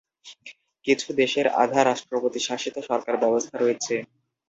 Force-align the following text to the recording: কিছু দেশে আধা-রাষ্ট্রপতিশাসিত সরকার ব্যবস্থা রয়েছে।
কিছু 0.85 1.07
দেশে 1.19 1.41
আধা-রাষ্ট্রপতিশাসিত 1.63 2.75
সরকার 2.89 3.15
ব্যবস্থা 3.23 3.55
রয়েছে। 3.57 3.95